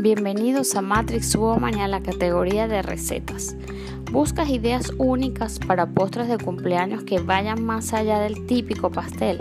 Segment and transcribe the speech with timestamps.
[0.00, 3.56] Bienvenidos a Matrix Woman y a la categoría de recetas.
[4.12, 9.38] ¿Buscas ideas únicas para postres de cumpleaños que vayan más allá del típico pastel?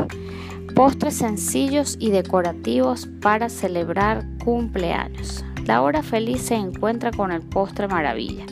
[0.74, 5.46] Postres sencillos y decorativos para celebrar cumpleaños.
[5.68, 8.48] La hora feliz se encuentra con el postre maravilla,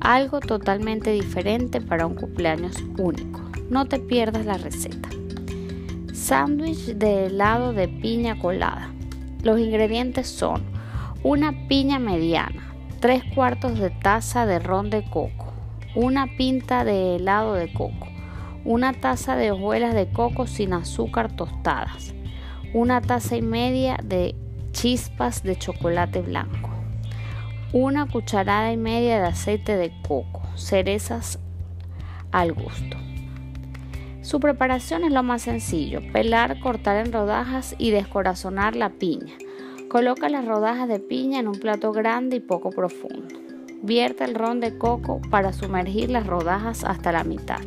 [0.00, 3.40] algo totalmente diferente para un cumpleaños único.
[3.70, 5.08] No te pierdas la receta.
[6.12, 8.90] Sándwich de helado de piña colada.
[9.44, 10.73] Los ingredientes son
[11.24, 15.54] una piña mediana, 3 cuartos de taza de ron de coco,
[15.94, 18.08] una pinta de helado de coco,
[18.66, 22.14] una taza de hojuelas de coco sin azúcar tostadas,
[22.74, 24.34] una taza y media de
[24.72, 26.68] chispas de chocolate blanco,
[27.72, 31.38] una cucharada y media de aceite de coco, cerezas
[32.32, 32.98] al gusto.
[34.20, 39.32] Su preparación es lo más sencillo, pelar, cortar en rodajas y descorazonar la piña.
[39.88, 43.28] Coloca las rodajas de piña en un plato grande y poco profundo.
[43.82, 47.60] Vierte el ron de coco para sumergir las rodajas hasta la mitad.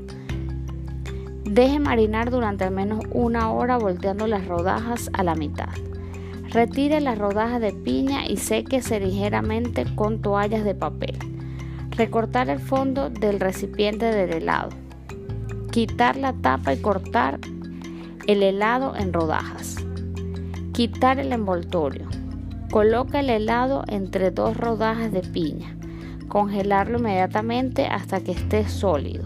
[1.45, 5.69] Deje marinar durante al menos una hora volteando las rodajas a la mitad.
[6.49, 11.17] Retire las rodajas de piña y séquese ligeramente con toallas de papel.
[11.91, 14.69] Recortar el fondo del recipiente del helado.
[15.71, 17.39] Quitar la tapa y cortar
[18.27, 19.86] el helado en rodajas.
[20.77, 22.07] Quitar el envoltorio.
[22.69, 25.75] Coloca el helado entre dos rodajas de piña.
[26.27, 29.25] Congelarlo inmediatamente hasta que esté sólido.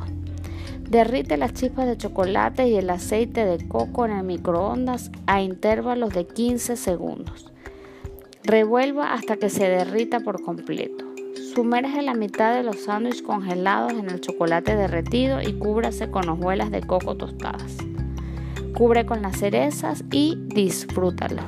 [0.90, 6.14] Derrite las chispas de chocolate y el aceite de coco en el microondas a intervalos
[6.14, 7.52] de 15 segundos.
[8.46, 11.04] Revuelva hasta que se derrita por completo.
[11.54, 16.72] Sumerge la mitad de los sándwiches congelados en el chocolate derretido y cúbrase con hojuelas
[16.72, 17.76] de coco tostadas.
[18.74, 21.42] Cubre con las cerezas y disfrútalo.